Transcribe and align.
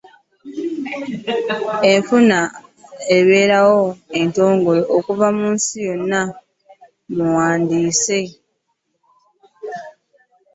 N'afuna 1.81 2.39
ebbaluwa 3.17 3.91
entongole 4.19 4.81
eva 4.97 5.11
wano 5.19 5.43
nga 5.51 5.59
si 5.67 5.81
muwandiise. 7.15 8.21